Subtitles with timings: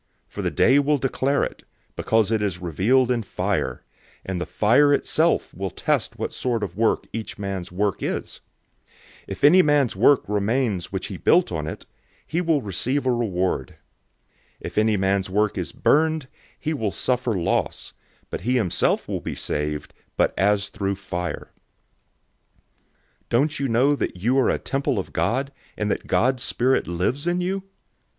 [0.27, 1.63] For the Day will declare it,
[1.95, 3.83] because it is revealed in fire;
[4.25, 8.41] and the fire itself will test what sort of work each man's work is.
[9.27, 11.85] 003:014 If any man's work remains which he built on it,
[12.25, 13.73] he will receive a reward.
[14.61, 16.27] 003:015 If any man's work is burned,
[16.59, 17.93] he will suffer loss,
[18.31, 21.51] but he himself will be saved, but as through fire.
[23.29, 26.87] 003:016 Don't you know that you are a temple of God, and that God's Spirit
[26.87, 27.61] lives in you?